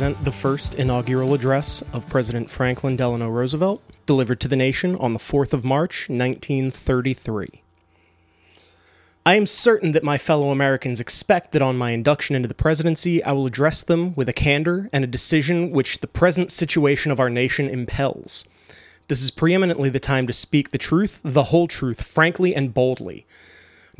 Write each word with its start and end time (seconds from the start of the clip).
present 0.00 0.24
the 0.24 0.32
first 0.32 0.76
inaugural 0.76 1.34
address 1.34 1.82
of 1.92 2.08
President 2.08 2.48
Franklin 2.48 2.96
Delano 2.96 3.28
Roosevelt, 3.28 3.82
delivered 4.06 4.40
to 4.40 4.48
the 4.48 4.56
nation 4.56 4.96
on 4.96 5.12
the 5.12 5.18
4th 5.18 5.52
of 5.52 5.62
March, 5.62 6.08
1933. 6.08 7.62
I 9.26 9.34
am 9.34 9.44
certain 9.44 9.92
that 9.92 10.02
my 10.02 10.16
fellow 10.16 10.48
Americans 10.48 11.00
expect 11.00 11.52
that 11.52 11.60
on 11.60 11.76
my 11.76 11.90
induction 11.90 12.34
into 12.34 12.48
the 12.48 12.54
presidency, 12.54 13.22
I 13.22 13.32
will 13.32 13.44
address 13.44 13.82
them 13.82 14.14
with 14.14 14.26
a 14.26 14.32
candor 14.32 14.88
and 14.90 15.04
a 15.04 15.06
decision 15.06 15.70
which 15.70 15.98
the 15.98 16.06
present 16.06 16.50
situation 16.50 17.12
of 17.12 17.20
our 17.20 17.28
nation 17.28 17.68
impels. 17.68 18.46
This 19.08 19.20
is 19.20 19.30
preeminently 19.30 19.90
the 19.90 20.00
time 20.00 20.26
to 20.28 20.32
speak 20.32 20.70
the 20.70 20.78
truth, 20.78 21.20
the 21.22 21.44
whole 21.52 21.68
truth, 21.68 22.02
frankly 22.02 22.54
and 22.54 22.72
boldly. 22.72 23.26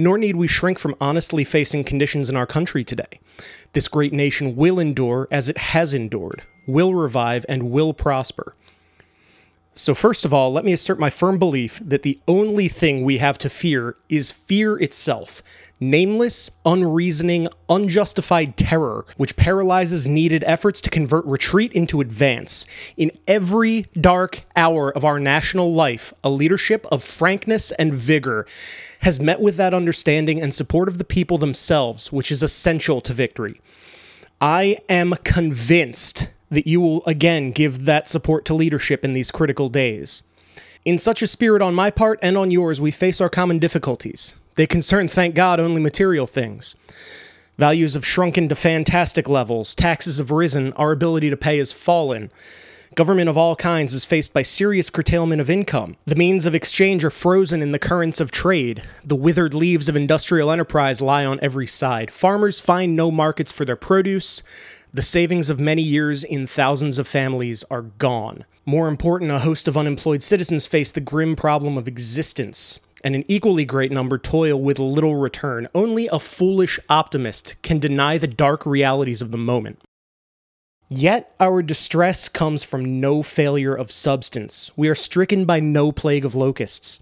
Nor 0.01 0.17
need 0.17 0.37
we 0.37 0.47
shrink 0.47 0.79
from 0.79 0.97
honestly 0.99 1.45
facing 1.45 1.85
conditions 1.85 2.31
in 2.31 2.37
our 2.37 2.47
country 2.47 2.85
today. 2.85 3.21
This 3.75 3.87
great 3.87 4.15
nation 4.15 4.57
will 4.57 4.79
endure 4.79 5.29
as 5.31 5.51
it 5.51 5.59
has 5.59 5.93
endured, 5.93 6.41
will 6.67 6.95
revive, 6.95 7.45
and 7.51 7.71
will 7.71 7.93
prosper. 7.93 8.55
So, 9.73 9.95
first 9.95 10.24
of 10.24 10.34
all, 10.34 10.52
let 10.52 10.65
me 10.65 10.73
assert 10.73 10.98
my 10.98 11.10
firm 11.10 11.38
belief 11.38 11.80
that 11.84 12.02
the 12.02 12.19
only 12.27 12.66
thing 12.66 13.05
we 13.05 13.19
have 13.19 13.38
to 13.38 13.48
fear 13.48 13.96
is 14.09 14.33
fear 14.33 14.77
itself 14.77 15.43
nameless, 15.83 16.51
unreasoning, 16.66 17.48
unjustified 17.70 18.56
terror, 18.56 19.06
which 19.16 19.37
paralyzes 19.37 20.06
needed 20.06 20.45
efforts 20.45 20.80
to 20.83 20.91
convert 20.91 21.24
retreat 21.24 21.73
into 21.73 22.02
advance. 22.02 22.66
In 22.98 23.10
every 23.27 23.87
dark 23.98 24.43
hour 24.54 24.90
of 24.90 25.07
our 25.07 25.18
national 25.18 25.73
life, 25.73 26.12
a 26.23 26.29
leadership 26.29 26.87
of 26.93 27.02
frankness 27.02 27.73
and 27.73 27.95
vigor 27.95 28.46
has 29.01 29.21
met 29.21 29.40
with 29.40 29.57
that 29.57 29.73
understanding 29.73 30.43
and 30.43 30.55
support 30.55 30.88
of 30.88 30.99
the 30.99 31.05
people 31.05 31.38
themselves, 31.38 32.12
which 32.12 32.30
is 32.30 32.43
essential 32.43 33.01
to 33.01 33.15
victory. 33.15 33.59
I 34.40 34.80
am 34.88 35.15
convinced 35.24 36.29
that 36.51 36.66
you 36.66 36.80
will 36.80 37.04
again 37.06 37.52
give 37.52 37.84
that 37.84 38.09
support 38.09 38.45
to 38.45 38.54
leadership 38.54 39.04
in 39.04 39.15
these 39.15 39.30
critical 39.30 39.68
days. 39.68 40.23
In 40.84 40.98
such 40.98 41.23
a 41.23 41.26
spirit 41.26 41.62
on 41.62 41.74
my 41.74 41.90
part 41.90 42.18
and 42.23 42.37
on 42.37 42.51
yours, 42.51 42.80
we 42.80 42.90
face 42.90 43.20
our 43.20 43.29
common 43.29 43.59
difficulties. 43.59 44.34
They 44.54 44.66
concern, 44.66 45.09
thank 45.09 45.34
God, 45.34 45.60
only 45.60 45.80
material 45.80 46.26
things. 46.26 46.74
Values 47.59 47.95
have 47.95 48.06
shrunken 48.06 48.48
to 48.48 48.54
fantastic 48.54 49.28
levels, 49.28 49.74
taxes 49.74 50.18
have 50.18 50.30
risen, 50.30 50.73
our 50.74 50.93
ability 50.93 51.28
to 51.28 51.37
pay 51.37 51.59
has 51.59 51.73
fallen. 51.73 52.30
Government 52.96 53.28
of 53.28 53.37
all 53.37 53.54
kinds 53.54 53.95
is 53.95 54.04
faced 54.04 54.32
by 54.32 54.43
serious 54.43 54.90
curtailment 54.90 55.40
of 55.40 55.48
income. 55.48 55.96
The 56.06 56.16
means 56.16 56.45
of 56.45 56.56
exchange 56.56 57.04
are 57.04 57.10
frozen 57.10 57.62
in 57.62 57.71
the 57.71 57.78
currents 57.78 58.18
of 58.18 58.32
trade. 58.32 58.82
The 59.04 59.15
withered 59.15 59.54
leaves 59.54 59.88
of 59.88 59.95
industrial 59.95 60.51
enterprise 60.51 61.01
lie 61.01 61.24
on 61.24 61.38
every 61.40 61.68
side. 61.68 62.10
Farmers 62.10 62.59
find 62.59 62.96
no 62.96 63.12
markets 63.12 63.52
for 63.52 63.65
their 63.65 63.76
produce. 63.76 64.43
The 64.93 65.03
savings 65.03 65.49
of 65.49 65.60
many 65.60 65.83
years 65.83 66.25
in 66.25 66.49
thousands 66.49 66.99
of 66.99 67.06
families 67.06 67.62
are 67.71 67.83
gone. 67.83 68.44
More 68.66 68.88
important, 68.88 69.31
a 69.31 69.38
host 69.38 69.69
of 69.69 69.77
unemployed 69.77 70.21
citizens 70.21 70.66
face 70.66 70.91
the 70.91 71.00
grim 71.00 71.37
problem 71.37 71.78
of 71.78 71.87
existence, 71.87 72.81
and 73.05 73.15
an 73.15 73.25
equally 73.28 73.65
great 73.65 73.93
number 73.93 74.19
toil 74.19 74.61
with 74.61 74.81
little 74.81 75.15
return. 75.15 75.69
Only 75.77 76.09
a 76.09 76.19
foolish 76.19 76.81
optimist 76.88 77.55
can 77.62 77.78
deny 77.78 78.19
the 78.19 78.27
dark 78.27 78.66
realities 78.66 79.22
of 79.22 79.31
the 79.31 79.38
moment. 79.38 79.81
Yet 80.88 81.37
our 81.38 81.62
distress 81.62 82.28
comes 82.28 82.65
from 82.65 83.00
no 83.00 83.22
failure 83.22 83.77
of 83.77 83.93
substance. 83.93 84.72
We 84.77 84.88
are 84.88 84.97
stricken 84.97 85.44
by 85.44 85.61
no 85.61 85.93
plague 85.93 86.25
of 86.25 86.34
locusts. 86.34 86.99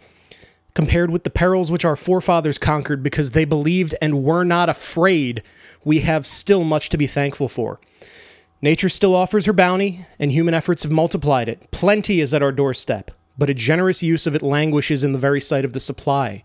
Compared 0.78 1.10
with 1.10 1.24
the 1.24 1.30
perils 1.30 1.72
which 1.72 1.84
our 1.84 1.96
forefathers 1.96 2.56
conquered 2.56 3.02
because 3.02 3.32
they 3.32 3.44
believed 3.44 3.96
and 4.00 4.22
were 4.22 4.44
not 4.44 4.68
afraid, 4.68 5.42
we 5.82 6.02
have 6.02 6.24
still 6.24 6.62
much 6.62 6.88
to 6.88 6.96
be 6.96 7.08
thankful 7.08 7.48
for. 7.48 7.80
Nature 8.62 8.88
still 8.88 9.12
offers 9.12 9.46
her 9.46 9.52
bounty, 9.52 10.06
and 10.20 10.30
human 10.30 10.54
efforts 10.54 10.84
have 10.84 10.92
multiplied 10.92 11.48
it. 11.48 11.68
Plenty 11.72 12.20
is 12.20 12.32
at 12.32 12.44
our 12.44 12.52
doorstep, 12.52 13.10
but 13.36 13.50
a 13.50 13.54
generous 13.54 14.04
use 14.04 14.24
of 14.24 14.36
it 14.36 14.40
languishes 14.40 15.02
in 15.02 15.10
the 15.10 15.18
very 15.18 15.40
sight 15.40 15.64
of 15.64 15.72
the 15.72 15.80
supply. 15.80 16.44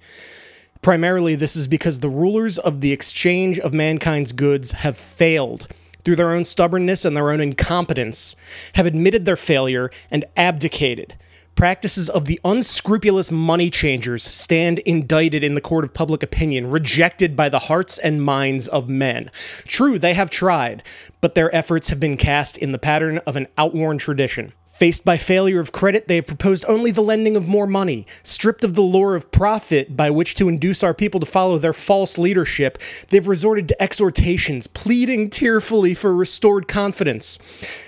Primarily, 0.81 1.35
this 1.35 1.55
is 1.55 1.67
because 1.67 1.99
the 1.99 2.09
rulers 2.09 2.57
of 2.57 2.81
the 2.81 2.91
exchange 2.91 3.59
of 3.59 3.71
mankind's 3.71 4.31
goods 4.31 4.71
have 4.71 4.97
failed 4.97 5.67
through 6.03 6.15
their 6.15 6.31
own 6.31 6.43
stubbornness 6.43 7.05
and 7.05 7.15
their 7.15 7.29
own 7.29 7.39
incompetence, 7.39 8.35
have 8.73 8.87
admitted 8.87 9.25
their 9.25 9.35
failure 9.35 9.91
and 10.09 10.25
abdicated. 10.35 11.13
Practices 11.55 12.09
of 12.09 12.25
the 12.25 12.39
unscrupulous 12.43 13.31
money 13.31 13.69
changers 13.69 14.23
stand 14.23 14.79
indicted 14.79 15.43
in 15.43 15.53
the 15.53 15.61
court 15.61 15.83
of 15.83 15.93
public 15.93 16.23
opinion, 16.23 16.69
rejected 16.69 17.35
by 17.35 17.47
the 17.47 17.59
hearts 17.59 17.97
and 17.97 18.23
minds 18.23 18.67
of 18.67 18.89
men. 18.89 19.29
True, 19.67 19.99
they 19.99 20.13
have 20.15 20.29
tried, 20.29 20.83
but 21.21 21.35
their 21.35 21.55
efforts 21.55 21.89
have 21.89 21.99
been 21.99 22.17
cast 22.17 22.57
in 22.57 22.71
the 22.71 22.79
pattern 22.79 23.19
of 23.19 23.35
an 23.35 23.47
outworn 23.57 23.97
tradition. 23.97 24.51
Faced 24.73 25.05
by 25.05 25.17
failure 25.17 25.59
of 25.59 25.71
credit, 25.71 26.07
they 26.07 26.15
have 26.15 26.25
proposed 26.25 26.65
only 26.67 26.89
the 26.89 27.03
lending 27.03 27.35
of 27.35 27.47
more 27.47 27.67
money. 27.67 28.07
Stripped 28.23 28.63
of 28.63 28.73
the 28.73 28.81
lure 28.81 29.15
of 29.15 29.29
profit 29.29 29.95
by 29.95 30.09
which 30.09 30.33
to 30.33 30.49
induce 30.49 30.81
our 30.81 30.95
people 30.95 31.19
to 31.19 31.27
follow 31.27 31.59
their 31.59 31.73
false 31.73 32.17
leadership, 32.17 32.79
they've 33.09 33.27
resorted 33.27 33.67
to 33.67 33.81
exhortations, 33.81 34.65
pleading 34.65 35.29
tearfully 35.29 35.93
for 35.93 36.15
restored 36.15 36.67
confidence. 36.67 37.37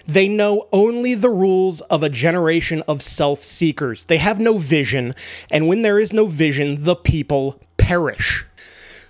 They 0.05 0.27
know 0.27 0.67
only 0.71 1.15
the 1.15 1.31
rules 1.31 1.81
of 1.81 2.03
a 2.03 2.09
generation 2.09 2.83
of 2.87 3.01
self 3.01 3.43
seekers. 3.43 4.05
They 4.05 4.17
have 4.17 4.39
no 4.39 4.59
vision, 4.59 5.15
and 5.49 5.67
when 5.67 5.81
there 5.81 5.97
is 5.97 6.13
no 6.13 6.27
vision, 6.27 6.83
the 6.83 6.95
people 6.95 7.59
perish. 7.77 8.45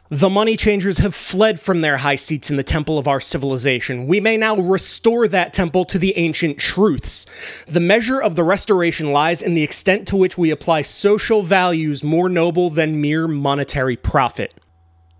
The 0.09 0.29
money 0.29 0.55
changers 0.55 0.99
have 0.99 1.16
fled 1.16 1.59
from 1.59 1.81
their 1.81 1.97
high 1.97 2.16
seats 2.16 2.51
in 2.51 2.57
the 2.57 2.63
temple 2.63 2.99
of 2.99 3.07
our 3.07 3.19
civilization. 3.19 4.05
We 4.05 4.19
may 4.19 4.38
now 4.38 4.55
restore 4.55 5.27
that 5.27 5.51
temple 5.51 5.83
to 5.85 5.97
the 5.97 6.16
ancient 6.16 6.59
truths. 6.59 7.25
The 7.67 7.79
measure 7.79 8.21
of 8.21 8.35
the 8.35 8.44
restoration 8.44 9.11
lies 9.11 9.41
in 9.41 9.55
the 9.55 9.63
extent 9.63 10.07
to 10.09 10.15
which 10.15 10.38
we 10.38 10.51
apply 10.51 10.83
social 10.83 11.41
values 11.41 12.03
more 12.03 12.29
noble 12.29 12.69
than 12.69 13.01
mere 13.01 13.27
monetary 13.27 13.95
profit. 13.95 14.53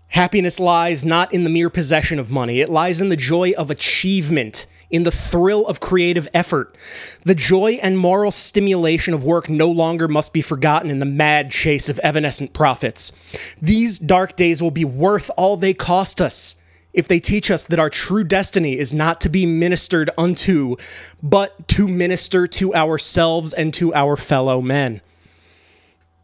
Happiness 0.08 0.60
lies 0.60 1.04
not 1.04 1.34
in 1.34 1.42
the 1.42 1.50
mere 1.50 1.68
possession 1.68 2.20
of 2.20 2.30
money, 2.30 2.60
it 2.60 2.70
lies 2.70 3.00
in 3.00 3.08
the 3.08 3.16
joy 3.16 3.52
of 3.58 3.72
achievement 3.72 4.66
in 4.90 5.02
the 5.02 5.10
thrill 5.10 5.66
of 5.66 5.80
creative 5.80 6.28
effort. 6.32 6.74
The 7.22 7.34
joy 7.34 7.78
and 7.82 7.98
moral 7.98 8.30
stimulation 8.30 9.14
of 9.14 9.24
work 9.24 9.48
no 9.48 9.70
longer 9.70 10.08
must 10.08 10.32
be 10.32 10.42
forgotten 10.42 10.90
in 10.90 11.00
the 11.00 11.04
mad 11.06 11.50
chase 11.50 11.88
of 11.88 11.98
evanescent 12.00 12.52
profits. 12.52 13.12
These 13.60 13.98
dark 13.98 14.36
days 14.36 14.62
will 14.62 14.70
be 14.70 14.84
worth 14.84 15.30
all 15.36 15.56
they 15.56 15.74
cost 15.74 16.20
us 16.20 16.56
if 16.96 17.06
they 17.06 17.20
teach 17.20 17.50
us 17.50 17.66
that 17.66 17.78
our 17.78 17.90
true 17.90 18.24
destiny 18.24 18.78
is 18.78 18.92
not 18.92 19.20
to 19.20 19.28
be 19.28 19.44
ministered 19.44 20.08
unto, 20.16 20.76
but 21.22 21.68
to 21.68 21.86
minister 21.86 22.46
to 22.46 22.74
ourselves 22.74 23.52
and 23.52 23.74
to 23.74 23.94
our 23.94 24.16
fellow 24.16 24.62
men. 24.62 25.02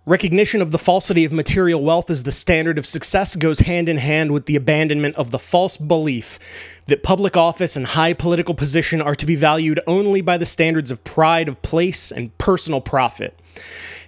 Recognition 0.04 0.60
of 0.60 0.72
the 0.72 0.78
falsity 0.78 1.24
of 1.24 1.32
material 1.32 1.80
wealth 1.80 2.10
as 2.10 2.24
the 2.24 2.32
standard 2.32 2.76
of 2.76 2.86
success 2.86 3.36
goes 3.36 3.60
hand 3.60 3.88
in 3.88 3.98
hand 3.98 4.32
with 4.32 4.46
the 4.46 4.56
abandonment 4.56 5.14
of 5.14 5.30
the 5.30 5.38
false 5.38 5.76
belief 5.76 6.40
that 6.86 7.04
public 7.04 7.36
office 7.36 7.76
and 7.76 7.86
high 7.86 8.12
political 8.12 8.52
position 8.52 9.00
are 9.00 9.14
to 9.14 9.24
be 9.24 9.36
valued 9.36 9.78
only 9.86 10.20
by 10.20 10.36
the 10.36 10.44
standards 10.44 10.90
of 10.90 11.04
pride 11.04 11.48
of 11.48 11.62
place 11.62 12.10
and 12.10 12.36
personal 12.36 12.80
profit 12.80 13.38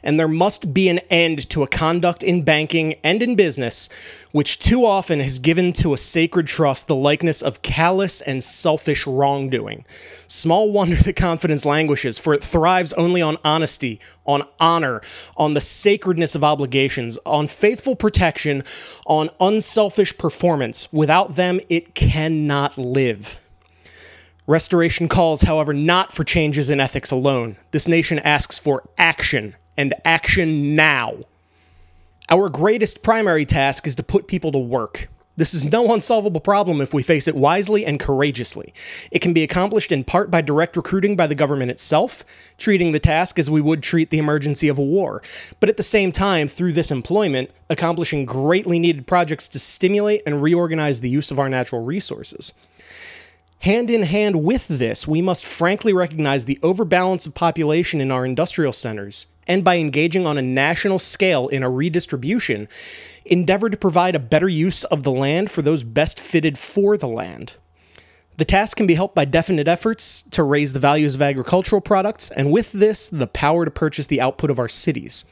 and 0.03 0.19
there 0.19 0.29
must 0.29 0.75
be 0.75 0.89
an 0.89 0.99
end 1.11 1.49
to 1.51 1.63
a 1.63 1.69
conduct 1.69 2.23
in 2.23 2.43
banking 2.43 2.95
and 3.03 3.23
in 3.23 3.37
business 3.37 3.89
which 4.35 4.59
too 4.59 4.85
often 4.85 5.21
has 5.21 5.39
given 5.39 5.73
to 5.73 5.95
a 5.95 5.97
sacred 5.97 6.45
trust 6.45 6.89
the 6.89 6.95
likeness 6.95 7.41
of 7.41 7.63
callous 7.63 8.21
and 8.21 8.43
selfish 8.43 9.07
wrongdoing. 9.07 9.85
Small 10.27 10.73
wonder 10.73 10.97
that 10.97 11.15
confidence 11.15 11.65
languishes, 11.65 12.19
for 12.19 12.35
it 12.35 12.43
thrives 12.43 12.93
only 12.95 13.23
on 13.23 13.39
honesty, 13.45 14.01
on 14.27 14.43
honor, 14.59 15.01
on 15.37 15.55
the 15.55 15.61
sacredness 15.61 16.35
of 16.35 16.43
obligations, 16.43 17.17
on 17.25 17.47
faithful 17.47 17.95
protection, 17.95 18.65
on 19.07 19.31
unselfish 19.39 20.19
performance. 20.19 20.93
Without 20.93 21.37
them, 21.37 21.61
it 21.69 21.95
cannot 21.95 22.77
live. 22.77 23.39
Restoration 24.47 25.09
calls, 25.09 25.43
however, 25.43 25.73
not 25.73 26.13
for 26.13 26.23
changes 26.23 26.69
in 26.69 26.79
ethics 26.79 27.11
alone. 27.11 27.57
This 27.71 27.89
nation 27.89 28.19
asks 28.19 28.59
for 28.59 28.87
action 28.99 29.57
and 29.77 29.95
action 30.05 30.75
now. 30.75 31.21
Our 32.29 32.51
greatest 32.51 33.03
primary 33.03 33.47
task 33.47 33.87
is 33.87 33.95
to 33.95 34.03
put 34.03 34.27
people 34.27 34.53
to 34.53 34.59
work. 34.59 35.09
This 35.37 35.55
is 35.55 35.65
no 35.65 35.91
unsolvable 35.95 36.43
problem 36.43 36.83
if 36.83 36.93
we 36.93 37.03
face 37.03 37.27
it 37.27 37.35
wisely 37.35 37.87
and 37.87 37.99
courageously. 37.99 38.75
It 39.11 39.21
can 39.21 39.33
be 39.33 39.43
accomplished 39.43 39.91
in 39.91 40.05
part 40.05 40.31
by 40.31 40.43
direct 40.43 40.77
recruiting 40.77 41.17
by 41.17 41.27
the 41.27 41.35
government 41.35 41.71
itself, 41.71 42.23
treating 42.59 42.93
the 42.93 43.01
task 43.01 43.39
as 43.39 43.51
we 43.51 43.63
would 43.63 43.83
treat 43.83 44.11
the 44.11 44.19
emergency 44.19 44.69
of 44.69 44.79
a 44.79 44.83
war, 44.83 45.23
but 45.59 45.71
at 45.71 45.79
the 45.79 45.83
same 45.83 46.13
time, 46.13 46.49
through 46.49 46.75
this 46.75 46.91
employment, 46.91 47.51
accomplishing 47.71 48.27
greatly 48.27 48.79
needed 48.79 49.07
projects 49.07 49.49
to 49.49 49.59
stimulate 49.59 50.23
and 50.27 50.43
reorganize 50.43 51.01
the 51.01 51.09
use 51.09 51.31
of 51.31 51.39
our 51.39 51.49
natural 51.49 51.83
resources. 51.83 52.53
Hand 53.65 53.89
in 53.89 54.03
hand 54.03 54.45
with 54.45 54.69
this, 54.69 55.09
we 55.09 55.23
must 55.23 55.47
frankly 55.47 55.95
recognize 55.95 56.45
the 56.45 56.59
overbalance 56.63 57.25
of 57.25 57.35
population 57.35 57.99
in 57.99 58.11
our 58.11 58.27
industrial 58.27 58.75
centers, 58.75 59.27
and 59.47 59.65
by 59.65 59.79
engaging 59.79 60.27
on 60.27 60.37
a 60.37 60.43
national 60.43 60.99
scale 60.99 61.49
in 61.49 61.63
a 61.63 61.71
redistribution, 61.71 62.69
endeavor 63.25 63.71
to 63.71 63.77
provide 63.79 64.15
a 64.15 64.19
better 64.19 64.51
use 64.51 64.85
of 64.85 65.03
the 65.03 65.11
land 65.11 65.51
for 65.51 65.63
those 65.63 65.83
best 65.83 66.21
fitted 66.21 66.59
for 66.59 66.99
the 66.99 67.09
land. 67.09 67.55
The 68.37 68.45
task 68.45 68.77
can 68.77 68.87
be 68.87 68.97
helped 68.97 69.15
by 69.15 69.25
definite 69.25 69.67
efforts 69.67 70.21
to 70.33 70.43
raise 70.43 70.75
the 70.75 70.79
values 70.79 71.15
of 71.15 71.23
agricultural 71.23 71.81
products, 71.81 72.31
and 72.33 72.53
with 72.53 72.71
this, 72.73 73.09
the 73.09 73.29
power 73.29 73.65
to 73.65 73.71
purchase 73.71 74.09
the 74.09 74.21
output 74.21 74.51
of 74.51 74.59
our 74.59 74.69
cities. 74.69 75.25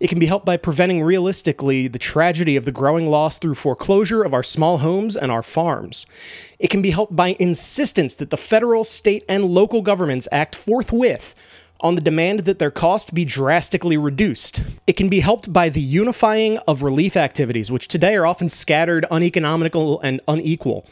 It 0.00 0.08
can 0.08 0.18
be 0.18 0.26
helped 0.26 0.46
by 0.46 0.56
preventing 0.56 1.02
realistically 1.02 1.88
the 1.88 1.98
tragedy 1.98 2.56
of 2.56 2.64
the 2.64 2.72
growing 2.72 3.08
loss 3.08 3.38
through 3.38 3.56
foreclosure 3.56 4.22
of 4.22 4.32
our 4.32 4.42
small 4.42 4.78
homes 4.78 5.16
and 5.16 5.32
our 5.32 5.42
farms. 5.42 6.06
It 6.58 6.68
can 6.68 6.82
be 6.82 6.90
helped 6.90 7.16
by 7.16 7.36
insistence 7.40 8.14
that 8.16 8.30
the 8.30 8.36
federal, 8.36 8.84
state, 8.84 9.24
and 9.28 9.44
local 9.44 9.82
governments 9.82 10.28
act 10.30 10.54
forthwith 10.54 11.34
on 11.80 11.94
the 11.94 12.00
demand 12.00 12.40
that 12.40 12.58
their 12.58 12.70
cost 12.70 13.14
be 13.14 13.24
drastically 13.24 13.96
reduced. 13.96 14.64
It 14.86 14.94
can 14.94 15.08
be 15.08 15.20
helped 15.20 15.52
by 15.52 15.68
the 15.68 15.80
unifying 15.80 16.58
of 16.58 16.82
relief 16.82 17.16
activities, 17.16 17.70
which 17.70 17.88
today 17.88 18.16
are 18.16 18.26
often 18.26 18.48
scattered, 18.48 19.06
uneconomical, 19.10 20.00
and 20.00 20.20
unequal. 20.26 20.86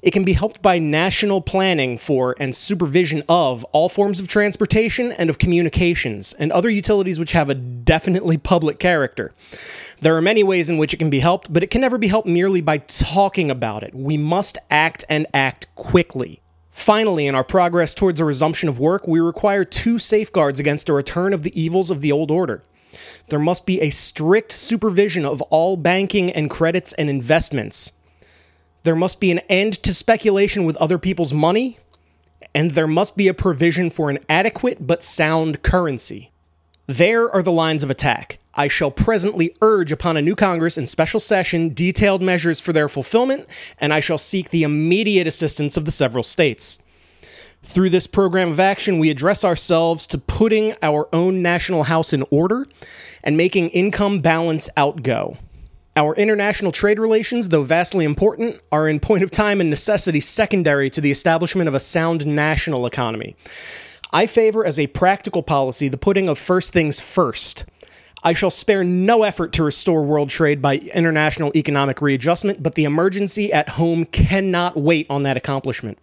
It 0.00 0.12
can 0.12 0.24
be 0.24 0.34
helped 0.34 0.62
by 0.62 0.78
national 0.78 1.40
planning 1.40 1.98
for 1.98 2.36
and 2.38 2.54
supervision 2.54 3.24
of 3.28 3.64
all 3.72 3.88
forms 3.88 4.20
of 4.20 4.28
transportation 4.28 5.10
and 5.10 5.28
of 5.28 5.38
communications 5.38 6.34
and 6.34 6.52
other 6.52 6.70
utilities 6.70 7.18
which 7.18 7.32
have 7.32 7.50
a 7.50 7.54
definitely 7.54 8.38
public 8.38 8.78
character. 8.78 9.32
There 10.00 10.16
are 10.16 10.22
many 10.22 10.44
ways 10.44 10.70
in 10.70 10.78
which 10.78 10.94
it 10.94 10.98
can 10.98 11.10
be 11.10 11.18
helped, 11.18 11.52
but 11.52 11.64
it 11.64 11.70
can 11.70 11.80
never 11.80 11.98
be 11.98 12.06
helped 12.06 12.28
merely 12.28 12.60
by 12.60 12.78
talking 12.78 13.50
about 13.50 13.82
it. 13.82 13.92
We 13.92 14.16
must 14.16 14.56
act 14.70 15.04
and 15.08 15.26
act 15.34 15.74
quickly. 15.74 16.42
Finally, 16.70 17.26
in 17.26 17.34
our 17.34 17.42
progress 17.42 17.92
towards 17.92 18.20
a 18.20 18.24
resumption 18.24 18.68
of 18.68 18.78
work, 18.78 19.08
we 19.08 19.18
require 19.18 19.64
two 19.64 19.98
safeguards 19.98 20.60
against 20.60 20.88
a 20.88 20.92
return 20.92 21.32
of 21.32 21.42
the 21.42 21.60
evils 21.60 21.90
of 21.90 22.02
the 22.02 22.12
old 22.12 22.30
order. 22.30 22.62
There 23.30 23.40
must 23.40 23.66
be 23.66 23.80
a 23.80 23.90
strict 23.90 24.52
supervision 24.52 25.26
of 25.26 25.42
all 25.42 25.76
banking 25.76 26.30
and 26.30 26.48
credits 26.48 26.92
and 26.92 27.10
investments. 27.10 27.92
There 28.82 28.96
must 28.96 29.20
be 29.20 29.30
an 29.30 29.40
end 29.48 29.82
to 29.82 29.92
speculation 29.92 30.64
with 30.64 30.76
other 30.76 30.98
people's 30.98 31.32
money, 31.32 31.78
and 32.54 32.72
there 32.72 32.86
must 32.86 33.16
be 33.16 33.28
a 33.28 33.34
provision 33.34 33.90
for 33.90 34.10
an 34.10 34.18
adequate 34.28 34.86
but 34.86 35.02
sound 35.02 35.62
currency. 35.62 36.32
There 36.86 37.30
are 37.30 37.42
the 37.42 37.52
lines 37.52 37.82
of 37.82 37.90
attack. 37.90 38.38
I 38.54 38.66
shall 38.66 38.90
presently 38.90 39.54
urge 39.60 39.92
upon 39.92 40.16
a 40.16 40.22
new 40.22 40.34
Congress 40.34 40.78
in 40.78 40.86
special 40.86 41.20
session 41.20 41.74
detailed 41.74 42.22
measures 42.22 42.60
for 42.60 42.72
their 42.72 42.88
fulfillment, 42.88 43.46
and 43.78 43.92
I 43.92 44.00
shall 44.00 44.18
seek 44.18 44.50
the 44.50 44.62
immediate 44.62 45.26
assistance 45.26 45.76
of 45.76 45.84
the 45.84 45.92
several 45.92 46.24
states. 46.24 46.78
Through 47.62 47.90
this 47.90 48.06
program 48.06 48.50
of 48.50 48.60
action, 48.60 48.98
we 48.98 49.10
address 49.10 49.44
ourselves 49.44 50.06
to 50.08 50.18
putting 50.18 50.74
our 50.82 51.08
own 51.12 51.42
national 51.42 51.84
house 51.84 52.12
in 52.12 52.24
order 52.30 52.64
and 53.22 53.36
making 53.36 53.68
income 53.70 54.20
balance 54.20 54.68
outgo. 54.76 55.36
Our 55.98 56.14
international 56.14 56.70
trade 56.70 57.00
relations, 57.00 57.48
though 57.48 57.64
vastly 57.64 58.04
important, 58.04 58.60
are 58.70 58.88
in 58.88 59.00
point 59.00 59.24
of 59.24 59.32
time 59.32 59.60
and 59.60 59.68
necessity 59.68 60.20
secondary 60.20 60.90
to 60.90 61.00
the 61.00 61.10
establishment 61.10 61.66
of 61.66 61.74
a 61.74 61.80
sound 61.80 62.24
national 62.24 62.86
economy. 62.86 63.34
I 64.12 64.26
favor 64.26 64.64
as 64.64 64.78
a 64.78 64.86
practical 64.86 65.42
policy 65.42 65.88
the 65.88 65.98
putting 65.98 66.28
of 66.28 66.38
first 66.38 66.72
things 66.72 67.00
first. 67.00 67.64
I 68.22 68.32
shall 68.32 68.52
spare 68.52 68.84
no 68.84 69.24
effort 69.24 69.52
to 69.54 69.64
restore 69.64 70.04
world 70.04 70.28
trade 70.28 70.62
by 70.62 70.76
international 70.76 71.50
economic 71.56 72.00
readjustment, 72.00 72.62
but 72.62 72.76
the 72.76 72.84
emergency 72.84 73.52
at 73.52 73.70
home 73.70 74.04
cannot 74.04 74.76
wait 74.76 75.08
on 75.10 75.24
that 75.24 75.36
accomplishment. 75.36 75.98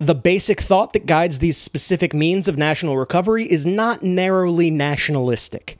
The 0.00 0.16
basic 0.16 0.60
thought 0.60 0.94
that 0.94 1.06
guides 1.06 1.38
these 1.38 1.56
specific 1.56 2.12
means 2.12 2.48
of 2.48 2.58
national 2.58 2.98
recovery 2.98 3.48
is 3.48 3.64
not 3.64 4.02
narrowly 4.02 4.68
nationalistic. 4.68 5.78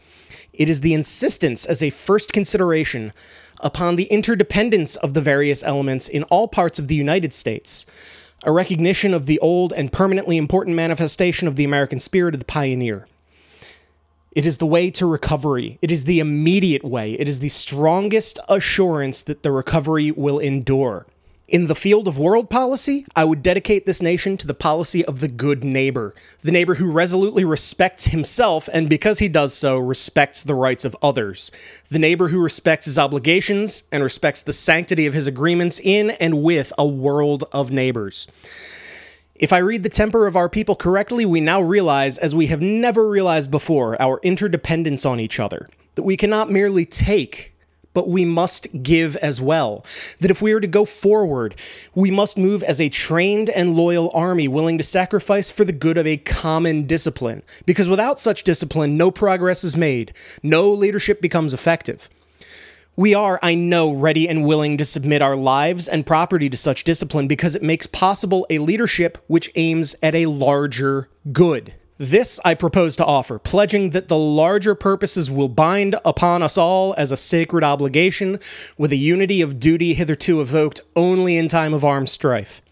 It 0.60 0.68
is 0.68 0.82
the 0.82 0.92
insistence 0.92 1.64
as 1.64 1.82
a 1.82 1.88
first 1.88 2.34
consideration 2.34 3.14
upon 3.60 3.96
the 3.96 4.04
interdependence 4.04 4.94
of 4.94 5.14
the 5.14 5.22
various 5.22 5.62
elements 5.62 6.06
in 6.06 6.24
all 6.24 6.48
parts 6.48 6.78
of 6.78 6.86
the 6.86 6.94
United 6.94 7.32
States, 7.32 7.86
a 8.44 8.52
recognition 8.52 9.14
of 9.14 9.24
the 9.24 9.38
old 9.38 9.72
and 9.72 9.90
permanently 9.90 10.36
important 10.36 10.76
manifestation 10.76 11.48
of 11.48 11.56
the 11.56 11.64
American 11.64 11.98
spirit 11.98 12.34
of 12.34 12.40
the 12.40 12.44
pioneer. 12.44 13.08
It 14.32 14.44
is 14.44 14.58
the 14.58 14.66
way 14.66 14.90
to 14.90 15.06
recovery. 15.06 15.78
It 15.80 15.90
is 15.90 16.04
the 16.04 16.20
immediate 16.20 16.84
way. 16.84 17.14
It 17.14 17.26
is 17.26 17.40
the 17.40 17.48
strongest 17.48 18.38
assurance 18.46 19.22
that 19.22 19.42
the 19.42 19.52
recovery 19.52 20.10
will 20.10 20.38
endure. 20.38 21.06
In 21.50 21.66
the 21.66 21.74
field 21.74 22.06
of 22.06 22.16
world 22.16 22.48
policy, 22.48 23.04
I 23.16 23.24
would 23.24 23.42
dedicate 23.42 23.84
this 23.84 24.00
nation 24.00 24.36
to 24.36 24.46
the 24.46 24.54
policy 24.54 25.04
of 25.04 25.18
the 25.18 25.26
good 25.26 25.64
neighbor, 25.64 26.14
the 26.42 26.52
neighbor 26.52 26.76
who 26.76 26.88
resolutely 26.88 27.44
respects 27.44 28.04
himself 28.04 28.68
and, 28.72 28.88
because 28.88 29.18
he 29.18 29.26
does 29.26 29.52
so, 29.52 29.76
respects 29.76 30.44
the 30.44 30.54
rights 30.54 30.84
of 30.84 30.94
others, 31.02 31.50
the 31.90 31.98
neighbor 31.98 32.28
who 32.28 32.38
respects 32.38 32.84
his 32.84 33.00
obligations 33.00 33.82
and 33.90 34.04
respects 34.04 34.44
the 34.44 34.52
sanctity 34.52 35.06
of 35.06 35.14
his 35.14 35.26
agreements 35.26 35.80
in 35.82 36.10
and 36.10 36.40
with 36.40 36.72
a 36.78 36.86
world 36.86 37.42
of 37.50 37.72
neighbors. 37.72 38.28
If 39.34 39.52
I 39.52 39.58
read 39.58 39.82
the 39.82 39.88
temper 39.88 40.28
of 40.28 40.36
our 40.36 40.48
people 40.48 40.76
correctly, 40.76 41.26
we 41.26 41.40
now 41.40 41.60
realize, 41.60 42.16
as 42.16 42.32
we 42.32 42.46
have 42.46 42.62
never 42.62 43.08
realized 43.08 43.50
before, 43.50 44.00
our 44.00 44.20
interdependence 44.22 45.04
on 45.04 45.18
each 45.18 45.40
other. 45.40 45.68
That 45.96 46.04
we 46.04 46.16
cannot 46.16 46.48
merely 46.48 46.86
take 46.86 47.49
but 47.92 48.08
we 48.08 48.24
must 48.24 48.82
give 48.82 49.16
as 49.16 49.40
well. 49.40 49.84
That 50.20 50.30
if 50.30 50.40
we 50.40 50.52
are 50.52 50.60
to 50.60 50.66
go 50.66 50.84
forward, 50.84 51.54
we 51.94 52.10
must 52.10 52.38
move 52.38 52.62
as 52.62 52.80
a 52.80 52.88
trained 52.88 53.50
and 53.50 53.74
loyal 53.74 54.10
army 54.14 54.48
willing 54.48 54.78
to 54.78 54.84
sacrifice 54.84 55.50
for 55.50 55.64
the 55.64 55.72
good 55.72 55.98
of 55.98 56.06
a 56.06 56.16
common 56.16 56.86
discipline. 56.86 57.42
Because 57.66 57.88
without 57.88 58.18
such 58.18 58.44
discipline, 58.44 58.96
no 58.96 59.10
progress 59.10 59.64
is 59.64 59.76
made, 59.76 60.12
no 60.42 60.70
leadership 60.70 61.20
becomes 61.20 61.54
effective. 61.54 62.08
We 62.96 63.14
are, 63.14 63.38
I 63.42 63.54
know, 63.54 63.92
ready 63.92 64.28
and 64.28 64.44
willing 64.44 64.76
to 64.76 64.84
submit 64.84 65.22
our 65.22 65.36
lives 65.36 65.88
and 65.88 66.04
property 66.04 66.50
to 66.50 66.56
such 66.56 66.84
discipline 66.84 67.28
because 67.28 67.54
it 67.54 67.62
makes 67.62 67.86
possible 67.86 68.46
a 68.50 68.58
leadership 68.58 69.16
which 69.26 69.50
aims 69.54 69.94
at 70.02 70.14
a 70.14 70.26
larger 70.26 71.08
good. 71.32 71.74
This 72.00 72.40
I 72.46 72.54
propose 72.54 72.96
to 72.96 73.04
offer, 73.04 73.38
pledging 73.38 73.90
that 73.90 74.08
the 74.08 74.16
larger 74.16 74.74
purposes 74.74 75.30
will 75.30 75.50
bind 75.50 75.96
upon 76.02 76.42
us 76.42 76.56
all 76.56 76.94
as 76.96 77.12
a 77.12 77.16
sacred 77.16 77.62
obligation, 77.62 78.40
with 78.78 78.90
a 78.90 78.96
unity 78.96 79.42
of 79.42 79.60
duty 79.60 79.92
hitherto 79.92 80.40
evoked 80.40 80.80
only 80.96 81.36
in 81.36 81.48
time 81.48 81.74
of 81.74 81.84
armed 81.84 82.08
strife. 82.08 82.62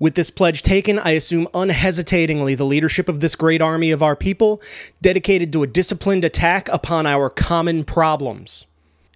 With 0.00 0.16
this 0.16 0.30
pledge 0.30 0.64
taken, 0.64 0.98
I 0.98 1.10
assume 1.12 1.46
unhesitatingly 1.54 2.56
the 2.56 2.64
leadership 2.64 3.08
of 3.08 3.20
this 3.20 3.36
great 3.36 3.62
army 3.62 3.92
of 3.92 4.02
our 4.02 4.16
people, 4.16 4.60
dedicated 5.00 5.52
to 5.52 5.62
a 5.62 5.68
disciplined 5.68 6.24
attack 6.24 6.68
upon 6.70 7.06
our 7.06 7.30
common 7.30 7.84
problems. 7.84 8.66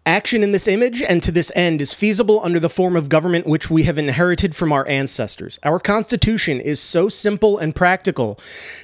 Action 0.05 0.43
in 0.43 0.51
this 0.51 0.67
image 0.67 1.01
and 1.01 1.23
to 1.23 1.31
this 1.31 1.53
end 1.55 1.81
is 1.81 1.95
feasible 1.95 2.41
under 2.43 2.59
the 2.59 2.69
form 2.69 2.97
of 2.97 3.09
government 3.09 3.47
which 3.47 3.71
we 3.71 3.85
have 3.85 3.99
inherited 3.99 4.53
from 4.53 4.73
our 4.73 4.87
ancestors. 4.89 5.61
Our 5.63 5.79
Constitution 5.79 6.61
is 6.61 6.81
so 6.81 7.09
simple 7.09 7.57
and 7.57 7.73
practical 7.73 8.37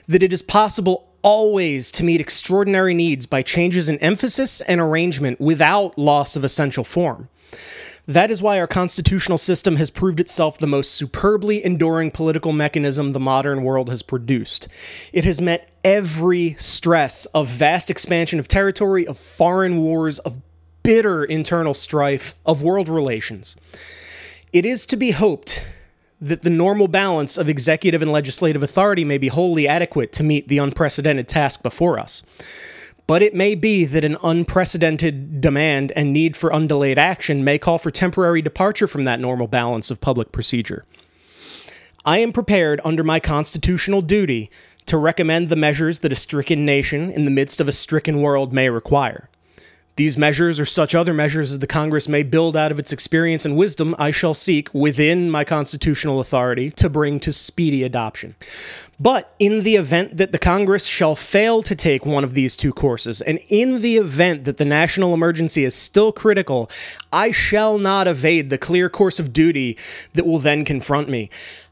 that 0.07 0.23
it 0.23 0.33
is 0.33 0.43
possible 0.43 1.09
always 1.23 1.91
to 1.91 2.05
meet 2.05 2.21
extraordinary 2.21 2.95
needs 2.95 3.27
by 3.27 3.43
changes 3.43 3.89
in 3.89 3.99
emphasis 3.99 4.61
and 4.61 4.81
arrangement 4.81 5.41
without 5.41 5.99
loss 5.99 6.37
of 6.37 6.45
essential 6.45 6.85
form. 6.85 7.29
That 8.07 8.31
is 8.31 8.41
why 8.41 8.59
our 8.61 8.69
constitutional 8.69 9.39
system 9.39 9.77
has 9.77 9.91
proved 9.91 10.21
itself 10.21 10.57
the 10.57 10.67
most 10.69 10.95
superbly 10.95 11.63
enduring 11.63 12.13
political 12.13 12.53
mechanism 12.53 13.13
the 13.13 13.21
modern 13.21 13.65
world 13.65 13.91
has 13.91 14.03
produced. 14.03 14.69
It 15.13 15.25
has 15.25 15.41
met 15.41 15.69
every 15.85 16.55
stress 16.55 17.27
of 17.27 17.49
vast 17.49 17.91
expansion 17.91 18.39
of 18.39 18.49
territory, 18.49 19.07
of 19.07 19.19
foreign 19.19 19.83
wars, 19.83 20.21
of 20.21 20.39
bitter 20.89 21.23
internal 21.23 21.75
strife 21.75 22.35
of 22.47 22.63
world 22.63 22.89
relations. 22.89 23.57
It 24.55 24.65
is 24.65 24.87
to 24.87 24.97
be 24.97 25.11
hoped 25.11 25.67
that 26.19 26.41
the 26.41 26.49
normal 26.49 26.89
balance 26.89 27.37
of 27.37 27.47
executive 27.47 28.01
and 28.01 28.11
legislative 28.11 28.63
authority 28.63 29.05
may 29.05 29.19
be 29.19 29.29
wholly 29.29 29.69
adequate 29.69 30.15
to 30.15 30.25
meet 30.25 30.49
the 30.49 30.57
unprecedented 30.57 31.29
task 31.29 31.63
before 31.63 31.99
us. 31.99 32.23
But 33.07 33.21
it 33.21 33.35
may 33.35 33.55
be 33.55 33.85
that 33.85 34.03
an 34.03 34.17
unprecedented 34.23 35.43
demand 35.43 35.93
and 35.95 36.11
need 36.15 36.35
for 36.35 36.49
undelayed 36.49 36.97
action 36.97 37.45
may 37.45 37.59
call 37.59 37.77
for 37.77 37.91
temporary 37.91 38.41
departure 38.41 38.89
from 38.89 39.05
that 39.05 39.21
normal 39.21 39.47
balance 39.47 39.91
of 39.91 40.01
public 40.01 40.33
procedure. 40.33 40.87
I 42.07 42.21
am 42.21 42.33
prepared, 42.33 42.81
under 42.83 43.05
my 43.05 43.21
constitutional 43.21 44.01
duty, 44.01 44.51
to 44.87 44.97
recommend 44.97 45.51
the 45.51 45.57
measures 45.57 45.99
that 45.99 46.13
a 46.13 46.17
stricken 46.17 46.65
nation 46.65 47.11
in 47.11 47.27
the 47.27 47.31
midst 47.31 47.61
of 47.61 47.69
a 47.69 47.73
stricken 47.73 48.23
world 48.23 48.55
may 48.55 48.71
require. 48.71 49.29
These 49.99 50.17
measures 50.17 50.61
or 50.61 50.65
such 50.65 50.95
other 50.95 51.13
measures 51.13 51.51
as 51.51 51.59
the 51.59 51.67
Congress 51.67 52.07
may 52.09 52.23
build 52.23 52.57
out 52.57 52.71
of 52.71 52.79
its 52.79 52.93
experience 52.93 53.45
and 53.45 53.57
wisdom, 53.57 53.97
I 53.99 54.13
shall 54.13 54.33
seek, 54.33 54.73
within 54.73 55.29
my 55.29 55.43
constitutional 55.43 56.21
authority, 56.21 56.71
to 56.71 56.89
bring 56.89 57.19
to 57.19 57.33
speedy 57.33 57.83
adoption. 57.83 58.37
But 59.01 59.35
in 59.41 59.65
the 59.65 59.75
event 59.75 60.17
that 60.19 60.31
the 60.31 60.39
Congress 60.39 60.87
shall 60.87 61.17
fail 61.17 61.65
to 61.65 61.75
take 61.75 62.07
one 62.07 62.23
of 62.23 62.35
these 62.35 62.55
two 62.55 62.73
courses, 62.73 63.21
and 63.21 63.41
in 63.49 63.83
the 63.83 63.97
event 63.97 64.45
that 64.45 64.57
the 64.57 64.65
national 64.65 65.15
emergency 65.15 65.65
is 65.65 65.75
still 65.75 66.13
critical, 66.13 66.71
I 67.13 67.33
shall 67.33 67.77
not 67.77 68.07
evade 68.07 68.51
the 68.51 68.59
clear 68.59 68.89
course 68.89 69.19
of 69.19 69.33
duty 69.33 69.77
that 70.13 70.27
will 70.27 70.39
then 70.39 70.65
confront 70.65 71.09
me. 71.09 71.29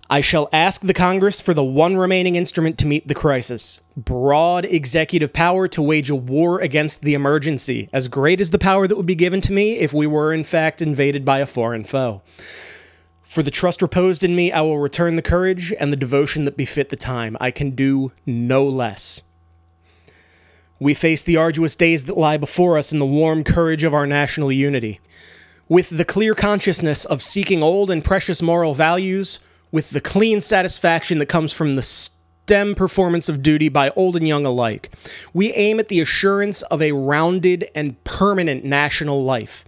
I 0.09 0.21
shall 0.21 0.49
ask 0.53 0.83
the 0.83 0.95
Congress 0.95 1.41
for 1.41 1.53
the 1.53 1.65
one 1.65 1.97
remaining 1.97 2.37
instrument 2.37 2.79
to 2.79 2.87
meet 2.87 3.09
the 3.09 3.15
crisis 3.15 3.81
broad 3.97 4.65
executive 4.67 5.33
power 5.33 5.67
to 5.67 5.83
wage 5.83 6.11
a 6.11 6.15
war 6.15 6.61
against 6.61 7.01
the 7.01 7.15
emergency, 7.15 7.89
as 7.93 8.09
great 8.09 8.41
as 8.41 8.51
the 8.51 8.59
power 8.59 8.87
that 8.87 8.97
would 8.97 9.07
be 9.07 9.15
given 9.15 9.41
to 9.41 9.53
me 9.53 9.79
if 9.79 9.93
we 9.93 10.07
were 10.07 10.33
in 10.33 10.45
fact 10.45 10.83
invaded 10.83 11.25
by 11.25 11.39
a 11.39 11.47
foreign 11.47 11.83
foe. 11.83 12.21
For 13.23 13.43
the 13.43 13.51
trust 13.51 13.83
reposed 13.83 14.23
in 14.23 14.37
me, 14.37 14.53
I 14.53 14.61
will 14.61 14.79
return 14.79 15.17
the 15.17 15.23
courage 15.23 15.73
and 15.81 15.93
the 15.93 15.97
devotion 15.97 16.45
that 16.45 16.57
befit 16.57 16.91
the 16.91 16.97
time. 16.97 17.37
I 17.41 17.51
can 17.51 17.71
do 17.71 18.13
no 18.25 18.65
less. 18.65 19.23
We 20.79 20.95
face 20.95 21.23
the 21.23 21.39
arduous 21.39 21.75
days 21.75 22.05
that 22.05 22.19
lie 22.19 22.37
before 22.37 22.77
us 22.77 22.93
in 22.93 22.99
the 22.99 23.07
warm 23.07 23.45
courage 23.45 23.83
of 23.83 23.95
our 23.95 24.07
national 24.07 24.53
unity. 24.53 25.01
With 25.69 25.89
the 25.89 26.05
clear 26.05 26.35
consciousness 26.35 27.05
of 27.05 27.23
seeking 27.23 27.63
old 27.63 27.91
and 27.91 28.05
precious 28.05 28.43
moral 28.43 28.75
values, 28.75 29.41
with 29.73 29.91
the 29.91 30.01
clean 30.01 30.41
satisfaction 30.41 31.19
that 31.19 31.27
comes 31.27 31.53
from 31.53 31.77
the 31.77 31.83
stem 31.83 32.75
performance 32.75 33.29
of 33.29 33.43
duty 33.43 33.69
by 33.69 33.91
old 33.91 34.17
and 34.17 34.27
young 34.27 34.47
alike, 34.47 34.91
we 35.35 35.53
aim 35.55 35.81
at 35.81 35.89
the 35.89 36.01
assurance 36.01 36.63
of 36.63 36.81
a 36.81 36.93
rounded 36.93 37.69
and 37.75 38.03
permanent 38.05 38.65
national 38.65 39.25
life. 39.25 39.65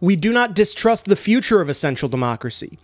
We 0.00 0.16
do 0.16 0.32
not 0.32 0.54
distrust 0.54 1.04
the 1.04 1.16
future 1.16 1.60
of 1.60 1.68
essential 1.68 2.08
democracy. 2.08 2.78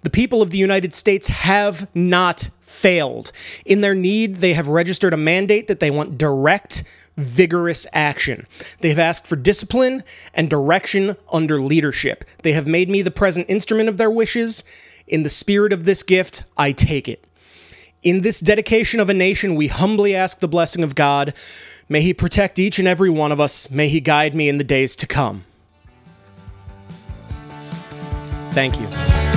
The 0.00 0.10
people 0.10 0.40
of 0.40 0.50
the 0.50 0.58
United 0.58 0.94
States 0.94 1.28
have 1.28 1.88
not 1.94 2.50
failed. 2.60 3.32
In 3.64 3.80
their 3.80 3.94
need, 3.94 4.36
they 4.36 4.52
have 4.52 4.68
registered 4.68 5.14
a 5.14 5.16
mandate 5.16 5.66
that 5.66 5.80
they 5.80 5.90
want 5.90 6.18
direct, 6.18 6.84
vigorous 7.16 7.86
action. 7.92 8.46
They 8.80 8.90
have 8.90 8.98
asked 8.98 9.26
for 9.26 9.36
discipline 9.36 10.04
and 10.34 10.50
direction 10.50 11.16
under 11.32 11.60
leadership. 11.60 12.24
They 12.42 12.52
have 12.52 12.66
made 12.66 12.90
me 12.90 13.02
the 13.02 13.10
present 13.10 13.48
instrument 13.48 13.88
of 13.88 13.96
their 13.96 14.10
wishes. 14.10 14.62
In 15.06 15.22
the 15.22 15.30
spirit 15.30 15.72
of 15.72 15.84
this 15.84 16.02
gift, 16.02 16.42
I 16.56 16.72
take 16.72 17.08
it. 17.08 17.24
In 18.02 18.20
this 18.22 18.40
dedication 18.40 19.00
of 19.00 19.08
a 19.08 19.14
nation, 19.14 19.54
we 19.54 19.68
humbly 19.68 20.14
ask 20.14 20.40
the 20.40 20.48
blessing 20.48 20.82
of 20.82 20.94
God. 20.94 21.34
May 21.88 22.00
He 22.02 22.12
protect 22.12 22.58
each 22.58 22.78
and 22.78 22.88
every 22.88 23.10
one 23.10 23.32
of 23.32 23.40
us. 23.40 23.70
May 23.70 23.88
He 23.88 24.00
guide 24.00 24.34
me 24.34 24.48
in 24.48 24.58
the 24.58 24.64
days 24.64 24.96
to 24.96 25.06
come. 25.06 25.44
Thank 28.52 28.80
you. 28.80 29.35